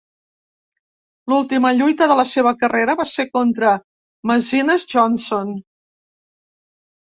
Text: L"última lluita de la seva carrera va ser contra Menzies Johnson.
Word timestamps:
L"última 1.33 1.71
lluita 1.79 2.07
de 2.11 2.17
la 2.19 2.25
seva 2.29 2.53
carrera 2.63 2.95
va 3.03 3.05
ser 3.11 3.27
contra 3.35 3.75
Menzies 4.33 4.89
Johnson. 4.95 5.53